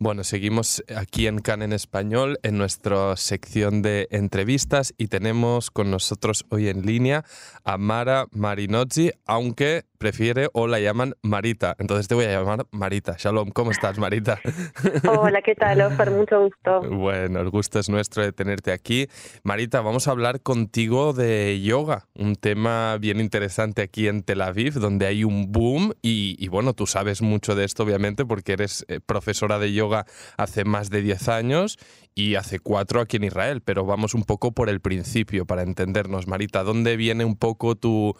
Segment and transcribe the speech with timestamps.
[0.00, 5.90] Bueno, seguimos aquí en CAN en español en nuestra sección de entrevistas y tenemos con
[5.90, 7.24] nosotros hoy en línea
[7.64, 11.74] a Mara Marinozzi, aunque prefiere o la llaman Marita.
[11.80, 13.16] Entonces te voy a llamar Marita.
[13.18, 14.38] Shalom, ¿cómo estás, Marita?
[15.08, 16.12] Hola, ¿qué tal, Offer?
[16.12, 16.80] Mucho gusto.
[16.82, 19.08] Bueno, el gusto es nuestro de tenerte aquí.
[19.42, 24.74] Marita, vamos a hablar contigo de yoga, un tema bien interesante aquí en Tel Aviv,
[24.74, 29.00] donde hay un boom y, bueno, tú sabes mucho de esto, obviamente, porque eres eh,
[29.04, 29.87] profesora de yoga
[30.36, 31.78] hace más de 10 años
[32.14, 36.26] y hace cuatro aquí en Israel, pero vamos un poco por el principio para entendernos.
[36.26, 38.16] Marita, ¿dónde viene un poco tu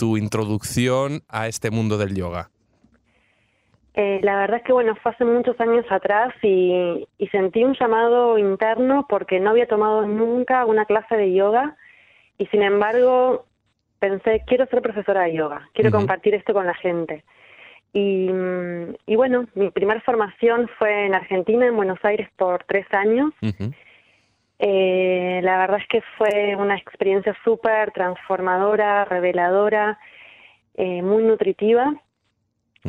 [0.00, 2.48] tu introducción a este mundo del yoga?
[3.92, 8.38] Eh, la verdad es que bueno, fue hace muchos años atrás y, sentí un llamado
[8.38, 11.76] interno porque no había tomado nunca una clase de yoga
[12.38, 13.44] y sin embargo
[13.98, 17.24] pensé, quiero ser profesora de yoga, quiero compartir esto con la gente.
[17.92, 23.32] Y, bueno, mi primera formación fue en Argentina, en Buenos Aires, por tres años.
[24.58, 29.98] Eh, la verdad es que fue una experiencia súper transformadora, reveladora,
[30.74, 31.94] eh, muy nutritiva.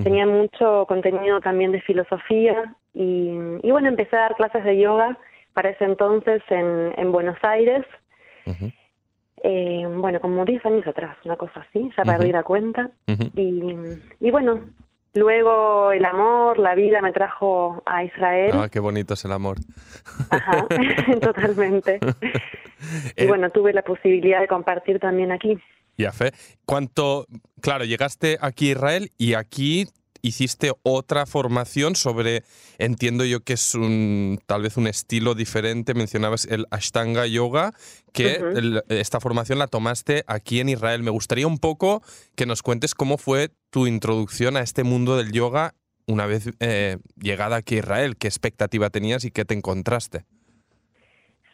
[0.04, 5.18] Tenía mucho contenido también de filosofía y, bueno, empecé a dar clases de yoga
[5.54, 7.86] para ese entonces en, en Buenos Aires.
[9.44, 12.92] eh, bueno, como 10 años atrás, una cosa así, ya perdí la cuenta.
[13.08, 13.76] y,
[14.20, 14.62] y bueno,
[15.14, 18.52] Luego el amor, la vida me trajo a Israel.
[18.54, 19.58] Ah, qué bonito es el amor.
[20.30, 20.66] Ajá,
[21.22, 22.00] totalmente.
[23.18, 25.58] y eh, bueno, tuve la posibilidad de compartir también aquí.
[25.98, 26.32] Ya fe.
[26.66, 27.28] ¿Cuánto,
[27.62, 29.88] claro, llegaste aquí a Israel y aquí
[30.22, 32.44] hiciste otra formación sobre,
[32.78, 37.74] entiendo yo que es un tal vez un estilo diferente, mencionabas el Ashtanga Yoga,
[38.14, 38.40] que
[38.90, 41.04] esta formación la tomaste aquí en Israel.
[41.04, 42.02] Me gustaría un poco
[42.36, 45.74] que nos cuentes cómo fue tu introducción a este mundo del yoga
[46.08, 50.26] una vez eh, llegada aquí a Israel, qué expectativa tenías y qué te encontraste.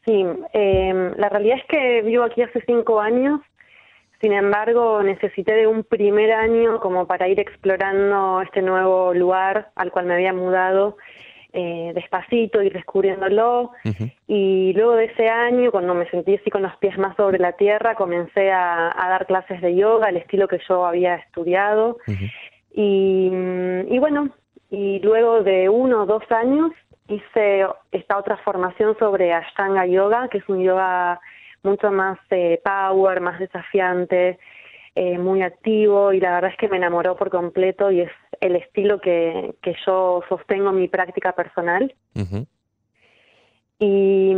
[0.05, 3.41] Sí, eh, la realidad es que vivo aquí hace cinco años.
[4.21, 9.91] Sin embargo, necesité de un primer año como para ir explorando este nuevo lugar al
[9.91, 10.97] cual me había mudado
[11.53, 13.71] eh, despacito, ir descubriéndolo.
[14.27, 17.53] Y luego de ese año, cuando me sentí así con los pies más sobre la
[17.53, 21.97] tierra, comencé a, dar clases de yoga, el estilo que yo había estudiado.
[22.71, 23.31] y,
[23.89, 24.29] y bueno,
[24.69, 26.71] y luego de uno o dos años
[27.07, 31.19] hice esta otra formación sobre Ashtanga Yoga, que es un yoga
[31.63, 34.37] mucho más eh, power, más desafiante,
[34.95, 38.11] eh, muy activo y la verdad es que me enamoró por completo y es
[38.41, 41.93] el estilo que, que yo sostengo en mi práctica personal.
[43.79, 44.33] y,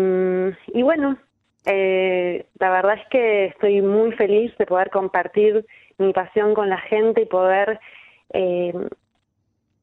[0.68, 1.18] y, bueno,
[1.66, 5.66] eh, la verdad es que estoy muy feliz de poder compartir
[5.98, 7.80] mi pasión con la gente y poder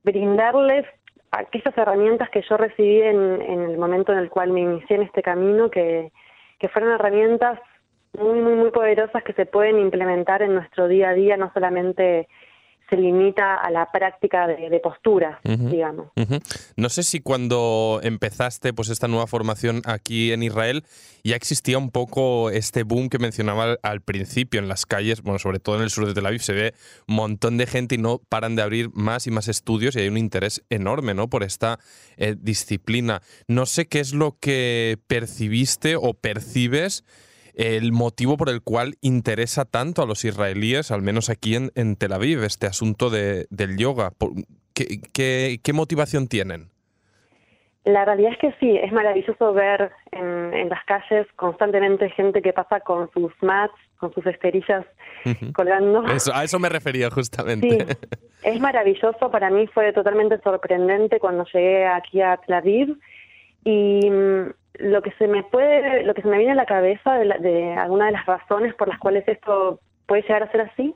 [0.05, 0.87] brindarles
[1.33, 5.03] aquellas herramientas que yo recibí en, en el momento en el cual me inicié en
[5.03, 6.13] este camino que,
[6.59, 7.59] que fueron herramientas
[8.19, 12.29] muy, muy, muy poderosas que se pueden implementar en nuestro día a día, no solamente
[12.89, 16.09] se limita a la práctica de, postura, digamos.
[16.77, 20.85] No sé si cuando empezaste pues esta nueva formación aquí en Israel
[21.25, 25.59] ya existía un poco este boom que mencionaba al, principio en las calles, bueno, sobre
[25.59, 26.75] todo en el sur de Tel Aviv se ve
[27.09, 30.09] un montón de gente y no paran de abrir más y más estudios y hay
[30.09, 31.29] un interés enorme, ¿no?
[31.29, 31.81] Por esta
[32.17, 33.23] eh, disciplina.
[33.49, 37.05] No sé qué es lo que percibiste o percibes
[37.57, 41.97] el motivo por el cual interesa tanto a los israelíes, al menos aquí en, en
[41.97, 44.13] Tel Aviv, este asunto de, del yoga.
[44.75, 46.69] ¿Qué, qué, qué motivación tienen?
[47.85, 52.53] La realidad es que sí, es maravilloso ver en, en, las calles constantemente gente que
[52.53, 54.85] pasa con sus mats, con sus esterillas
[55.55, 56.05] colgando.
[56.07, 57.87] Eso, a eso me refería justamente.
[57.87, 57.97] Sí,
[58.43, 62.99] es maravilloso, para mí fue totalmente sorprendente cuando llegué aquí a Tel Aviv
[63.65, 64.11] y
[64.79, 67.75] lo que se me puede, lo que se me viene a la cabeza de, de
[67.75, 70.95] alguna de las razones por las cuales esto puede llegar a ser así,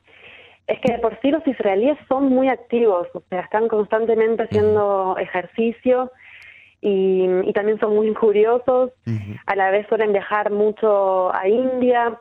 [0.67, 5.17] es que de por sí los israelíes son muy activos, o sea, están constantemente haciendo
[5.19, 6.13] ejercicio
[6.81, 8.93] y, y también son muy curiosos,
[9.47, 12.21] a la vez suelen viajar mucho a India.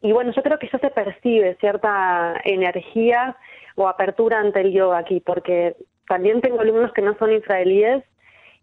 [0.00, 3.36] Y bueno, yo creo que ya se percibe cierta energía
[3.74, 5.74] o apertura ante el yoga aquí, porque
[6.06, 8.04] también tengo alumnos que no son israelíes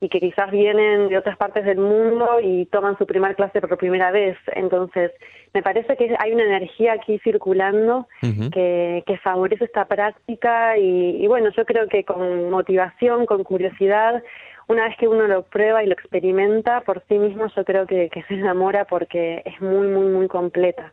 [0.04, 3.78] y que quizás vienen de otras partes del mundo y toman su primera clase por
[3.78, 4.38] primera vez.
[4.54, 5.12] Entonces,
[5.54, 11.52] me parece que hay una energía aquí circulando que, que, favorece esta práctica y, bueno,
[11.56, 14.22] yo creo que con motivación, con curiosidad,
[14.68, 18.10] una vez que uno lo prueba y lo experimenta por sí mismo, yo creo que,
[18.28, 20.92] se enamora porque es muy, muy, muy completa.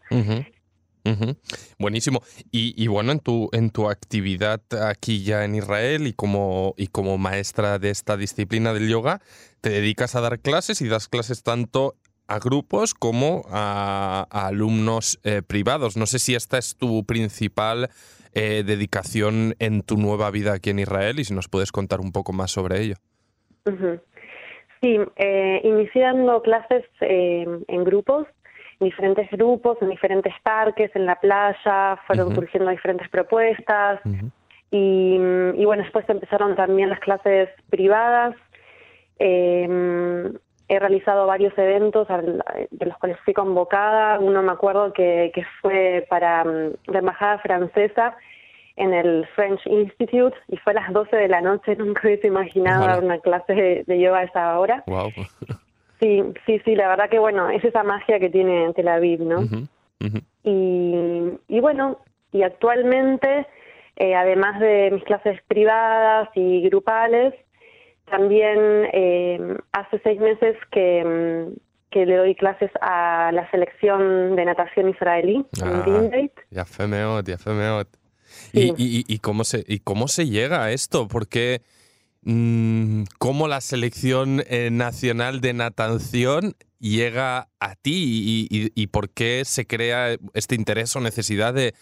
[1.78, 2.22] Buenísimo.
[2.50, 7.18] Y, bueno, en tu, en tu actividad aquí ya en Israel y como, y como
[7.18, 9.20] maestra de esta disciplina del yoga,
[9.60, 15.42] te dedicas a dar clases y das clases tanto a grupos como a, alumnos eh,
[15.42, 15.96] privados.
[15.96, 17.90] No sé si esta es tu principal
[18.32, 22.12] eh, dedicación en tu nueva vida aquí en Israel y si nos puedes contar un
[22.12, 22.94] poco más sobre ello.
[24.80, 28.26] Sí, eh, iniciando clases eh, en grupos,
[28.80, 34.00] diferentes grupos, en diferentes parques, en la playa, fueron surgiendo diferentes propuestas.
[34.70, 35.16] y,
[35.54, 38.34] y, bueno, después empezaron también las clases privadas.
[39.18, 40.32] Eh,
[40.70, 44.20] he realizado varios eventos de los cuales fui convocada.
[44.20, 48.16] Uno me acuerdo que, que fue para mm, la Embajada Francesa
[48.76, 51.74] en el French Institute y fue a las 12 de la noche.
[51.78, 54.84] Nunca hubiese imaginado dar una clase de, yoga a esa hora.
[54.86, 55.10] Wow.
[56.00, 59.46] Sí, sí, sí, la verdad que bueno, es esa magia que tiene Tel Aviv, ¿no?
[60.42, 61.98] Y, y bueno,
[62.32, 63.46] y actualmente,
[63.96, 67.34] eh, además de mis clases privadas y grupales,
[68.10, 68.58] también
[68.92, 71.58] eh, hace seis meses que, mm,
[71.90, 76.86] que, le doy clases a la selección de natación israelí ah, en Ya fe
[77.26, 77.50] ya fe
[78.52, 81.08] ¿Y, y, y, cómo se, ¿Y cómo se llega a esto?
[81.08, 81.79] Porque mm,
[82.22, 90.16] cómo la selección eh, nacional de natación llega a ti y, por qué se crea
[90.34, 91.72] este interés o necesidad de,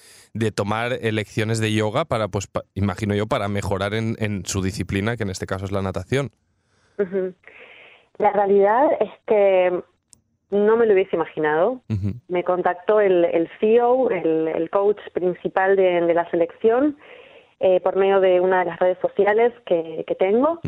[0.53, 5.31] tomar lecciones de yoga para, pues, imagino yo, para mejorar en, su disciplina, que en
[5.31, 6.31] este caso es la natación.
[8.19, 9.83] La realidad es que
[10.51, 11.83] no me lo hubiese imaginado.
[12.29, 16.97] Me contactó el, el CEO, el, coach principal de, la selección,
[17.61, 20.61] eh, por medio de una de las redes sociales que, tengo.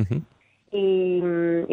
[0.72, 1.20] Y,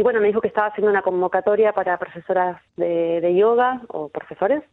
[0.02, 4.64] bueno, me dijo que estaba haciendo una convocatoria para profesoras de, yoga o profesores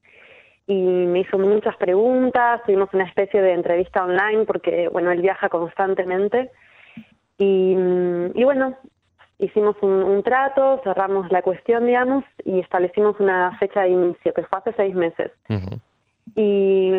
[0.67, 5.49] y me hizo muchas preguntas, tuvimos una especie de entrevista online porque, bueno, él viaja
[5.49, 6.51] constantemente
[7.39, 7.75] y,
[8.45, 8.77] bueno,
[9.39, 14.59] hicimos un, trato, cerramos la cuestión, digamos, y establecimos una fecha de inicio, que fue
[14.59, 15.33] hace seis meses.
[16.35, 16.93] Y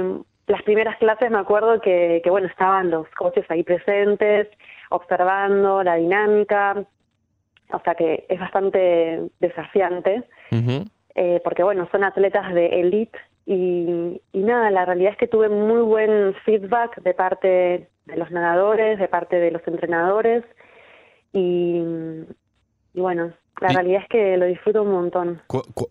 [0.48, 4.48] las primeras clases me acuerdo que, que, bueno, estaban los coaches ahí presentes,
[4.90, 6.86] observando la dinámica,
[7.72, 10.24] o sea que es bastante desafiante,
[11.16, 15.82] eh, porque bueno, son atletas de elite y, nada, la realidad es que tuve muy
[15.82, 20.44] buen feedback de parte de los nadadores, de parte de los entrenadores
[21.34, 21.82] y,
[23.02, 25.42] bueno, la realidad es que lo disfruto un montón.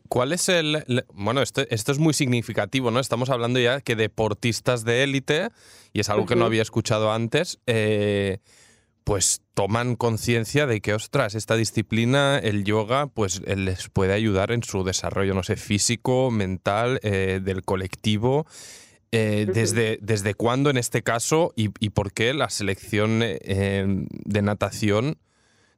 [0.09, 0.85] ¿Cuál es el...?
[1.13, 3.01] Bueno, esto, esto es muy significativo, ¿no?
[3.01, 5.49] Estamos hablando ya que deportistas de élite,
[5.93, 8.39] y es algo que no había escuchado antes, eh,
[9.05, 14.51] pues toman conciencia de que, ostras, esta disciplina, el yoga, pues eh, les puede ayudar
[14.51, 18.47] en su desarrollo, no sé, físico, mental, eh, del colectivo.
[19.13, 25.19] Eh, desde, ¿Desde cuándo en este caso y, por qué la selección de natación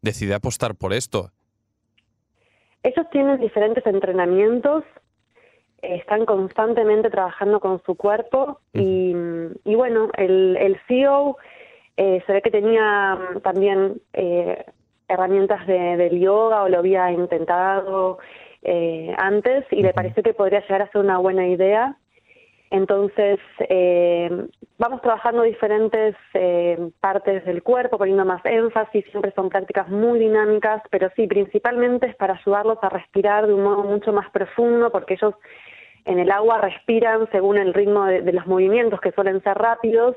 [0.02, 1.30] decide apostar por esto?
[2.82, 4.84] Ellos tienen diferentes entrenamientos,
[5.82, 9.12] están constantemente trabajando con su cuerpo y,
[9.64, 11.36] bueno, el, el CEO
[11.96, 14.64] eh, se ve que tenía también eh,
[15.08, 18.18] herramientas de, del yoga o lo había intentado
[18.62, 21.96] eh, antes y le pareció que podría llegar a ser una buena idea.
[22.70, 23.38] Entonces,
[24.78, 26.16] vamos trabajando diferentes
[27.00, 32.16] partes del cuerpo, poniendo más énfasis, siempre son prácticas muy dinámicas, pero sí, principalmente es
[32.16, 35.34] para ayudarlos a respirar de un modo mucho más profundo, porque ellos
[36.06, 40.16] en el agua respiran según el ritmo de, los movimientos que suelen ser rápidos,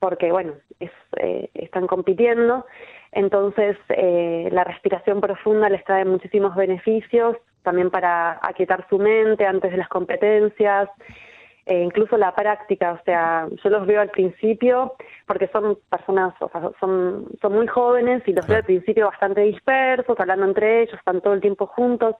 [0.00, 2.66] porque bueno, eh, están compitiendo.
[3.12, 9.70] Entonces, eh, la respiración profunda les trae muchísimos beneficios, también para aquietar su mente antes
[9.70, 10.88] de las competencias,
[11.66, 14.94] e incluso la práctica, o sea, yo los veo al principio,
[15.26, 19.40] porque son personas, o sea, son, son muy jóvenes y los veo al principio bastante
[19.42, 22.16] dispersos, hablando entre ellos, están todo el tiempo juntos,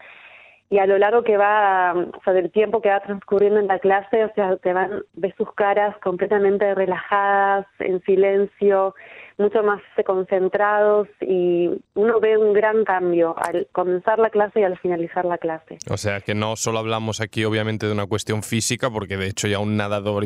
[0.75, 3.79] y a lo largo que va, o sea, del tiempo que va transcurriendo en la
[3.79, 8.93] clase, o sea, te van, ves sus caras completamente relajadas, en silencio,
[9.39, 14.77] mucho más concentrados y uno ve un gran cambio al comenzar la clase y al
[14.79, 15.79] finalizar la clase.
[15.89, 19.47] O sea que no solo hablamos aquí obviamente de una cuestión física, porque de hecho
[19.47, 20.25] ya un nadador,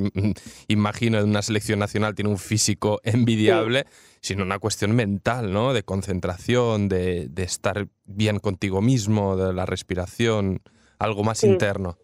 [0.69, 3.85] imagino, de una selección nacional tiene un físico envidiable,
[4.21, 5.75] sino una cuestión mental, ¿no?
[5.75, 10.61] De concentración, de, de, estar bien contigo mismo, de la respiración,
[10.99, 11.97] algo más interno.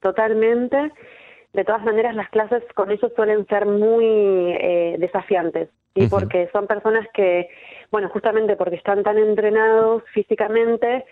[0.00, 0.92] Totalmente.
[1.52, 5.68] De todas maneras, las clases con ellos suelen ser muy eh, desafiantes.
[5.94, 7.48] y porque son personas que,
[7.90, 11.04] bueno, justamente porque están tan entrenados físicamente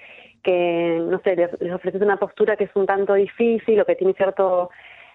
[0.44, 3.97] que, no sé, les, les ofreces una postura que es un tanto difícil o que
[3.97, 4.70] tiene cierto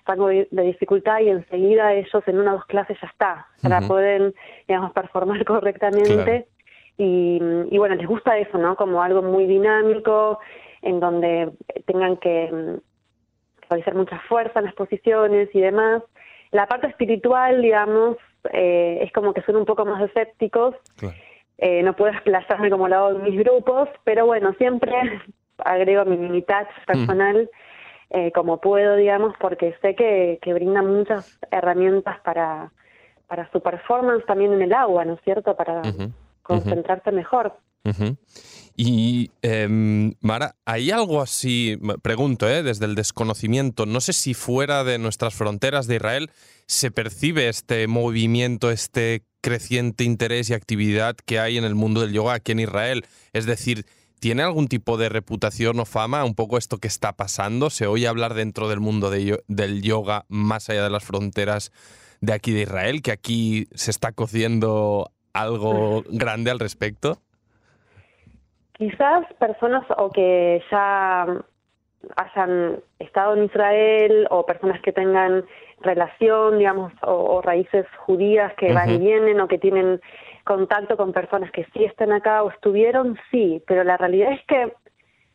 [0.05, 4.34] rango de, dificultad y enseguida ellos en una o dos clases ya está, ya pueden,
[4.67, 6.48] digamos, performar correctamente.
[6.97, 7.39] Y,
[7.71, 8.75] y, bueno, les gusta eso, ¿no?
[8.75, 10.39] Como algo muy dinámico,
[10.81, 11.51] en donde
[11.85, 16.03] tengan que mm, realizar mucha fuerza en las posiciones y demás.
[16.51, 18.17] La parte espiritual, digamos,
[18.51, 20.75] eh, es como que son un poco más escépticos.
[21.57, 24.93] Eh, no puedo desplazarme como lo hago en mis grupos, pero bueno, siempre
[25.59, 26.85] agrego mi mini touch mm.
[26.85, 27.50] personal
[28.13, 32.71] eh, como puedo, digamos, porque sé que, que brinda muchas herramientas para,
[33.27, 35.55] para su performance también en el agua, ¿no es cierto?
[35.55, 35.81] Para
[36.43, 37.53] concentrarse mejor.
[38.75, 44.83] Y em, Mara, ¿hay algo así, pregunto, eh, desde el desconocimiento, no sé si fuera
[44.83, 46.31] de nuestras fronteras de Israel
[46.65, 52.13] se percibe este movimiento, este creciente interés y actividad que hay en el mundo del
[52.13, 53.05] yoga aquí en Israel?
[53.33, 53.85] Es decir,
[54.19, 57.69] ¿tiene algún tipo de reputación o fama un poco esto que está pasando?
[57.69, 61.71] ¿Se oye hablar dentro del mundo del yoga más allá de las fronteras
[62.21, 67.18] de aquí de Israel, que aquí se está cociendo algo grande al respecto?
[68.74, 71.28] Quizás personas o que ya
[72.16, 75.46] hayan estado en Israel o personas que tengan
[75.82, 80.02] relación, digamos, o, raíces judías que van y vienen o que tienen
[80.44, 84.74] contacto con personas que sí están acá o estuvieron, sí, pero la realidad es que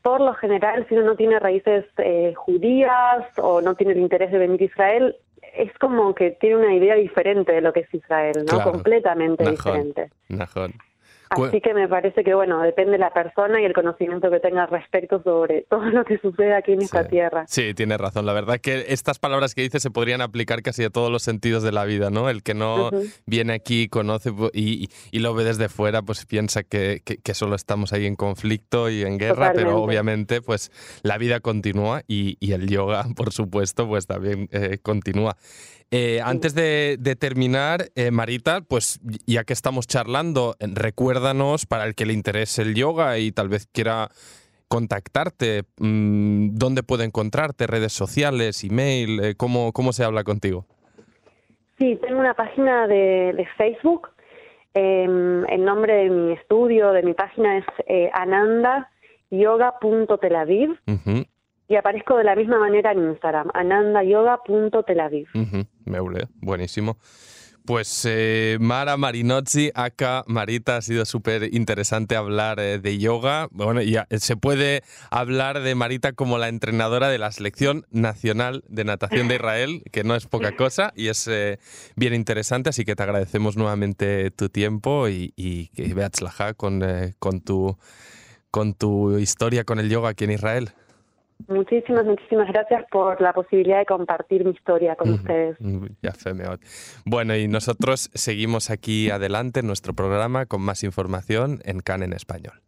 [0.03, 4.31] por lo general, si uno no tiene raíces eh, judías o no tiene el interés
[4.31, 5.17] de venir a Israel,
[5.55, 8.63] es como que tiene una idea diferente de lo que es Israel, ¿no?
[8.63, 10.11] Completamente diferente.
[11.31, 14.67] Así que me parece que, bueno, depende de la persona y el conocimiento que tenga
[14.67, 17.45] respecto sobre todo lo que sucede aquí en esta tierra.
[17.47, 18.27] Sí, tiene razón.
[18.27, 21.63] La verdad que estas palabras que dice se podrían aplicar casi a todos los sentidos
[21.63, 22.29] de la vida, ¿no?
[22.29, 22.91] El que no
[23.27, 28.07] viene aquí, conoce y, lo ve desde fuera, pues piensa que, que, solo estamos ahí
[28.07, 30.71] en conflicto y en guerra, pero obviamente, pues
[31.03, 35.37] la vida continúa y, el yoga, por supuesto, pues también eh, continúa.
[35.91, 40.55] Eh, antes de, terminar, eh, Marita, pues ya que estamos charlando,
[41.19, 44.09] recuérdanos para el que le interese el yoga y tal vez quiera
[44.69, 50.65] contactarte, mm, dónde puede encontrarte, redes sociales, email, eh, ¿cómo, ¿cómo se habla contigo?
[51.79, 54.11] Sí, tengo una página de, Facebook.
[54.75, 57.65] Em, el nombre de mi estudio, de mi página es
[58.13, 60.79] anandayoga.telaviv.
[60.87, 61.25] Uh
[61.71, 65.29] y aparezco de la misma manera en Instagram, anandayoga.telaviv.
[65.35, 65.99] Uh Me
[66.41, 66.97] buenísimo.
[67.69, 73.49] Pues eh, Mara Marinozzi, acá Marita, ha sido súper interesante hablar eh, de yoga.
[73.51, 78.65] Bueno, ya eh, se puede hablar de Marita como la entrenadora de la Selección Nacional
[78.69, 81.29] de Natación de Israel, que no es poca cosa y es
[81.95, 86.13] bien interesante, así que te agradecemos nuevamente tu tiempo y, y que veas
[86.57, 86.83] con,
[87.19, 87.77] con, tu,
[88.51, 90.73] con tu historia con el yoga aquí en Israel.
[91.47, 95.57] Muchísimas, muchísimas gracias por la posibilidad de compartir mi historia con ustedes.
[96.03, 96.13] Ya
[97.05, 102.13] Bueno, y nosotros seguimos aquí adelante en nuestro programa con más información en CAN en
[102.13, 102.61] español.